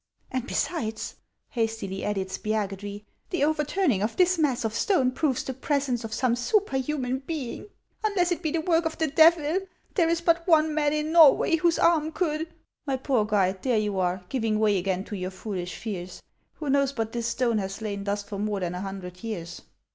"And 0.31 0.47
besides," 0.47 1.17
hastily 1.49 2.03
added 2.03 2.29
Spiagudry," 2.29 3.05
the 3.29 3.43
over 3.43 3.63
turning 3.63 4.01
of 4.01 4.15
this 4.17 4.39
mass 4.39 4.65
of 4.65 4.73
stone 4.73 5.11
proves 5.11 5.43
the 5.43 5.53
presence 5.53 6.03
of 6.03 6.11
some 6.11 6.35
superhuman 6.35 7.19
being. 7.27 7.67
Unless 8.03 8.31
it 8.31 8.41
be 8.41 8.49
the 8.49 8.61
work 8.61 8.85
of 8.87 8.97
the 8.97 9.05
Devil, 9.05 9.59
there 9.93 10.09
is 10.09 10.19
but 10.19 10.47
one 10.47 10.73
man 10.73 10.91
in 10.91 11.11
Norway 11.11 11.57
whose 11.57 11.77
arm 11.77 12.11
could 12.11 12.51
—"My 12.87 12.97
poor 12.97 13.25
guide, 13.25 13.61
there 13.61 13.77
you 13.77 13.99
are, 13.99 14.23
giving 14.27 14.57
way 14.57 14.79
again 14.79 15.03
to 15.03 15.15
your 15.15 15.29
foolish 15.29 15.75
fears. 15.75 16.23
Who 16.53 16.67
knows 16.71 16.93
but 16.93 17.11
this 17.11 17.27
stone 17.27 17.59
has 17.59 17.79
lain 17.79 18.03
thus 18.05 18.23
for 18.23 18.39
more 18.39 18.59
than 18.61 18.73
a 18.73 18.81
hundred 18.81 19.23
years 19.23 19.61